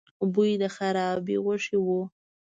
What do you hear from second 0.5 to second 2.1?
د خرابې غوښې و.